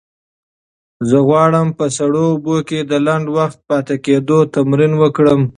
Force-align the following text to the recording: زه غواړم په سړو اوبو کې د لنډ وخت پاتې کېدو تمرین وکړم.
زه 1.09 1.17
غواړم 1.27 1.67
په 1.77 1.85
سړو 1.97 2.21
اوبو 2.31 2.57
کې 2.67 2.79
د 2.91 2.93
لنډ 3.07 3.25
وخت 3.37 3.57
پاتې 3.69 3.95
کېدو 4.05 4.37
تمرین 4.55 4.93
وکړم. 5.01 5.41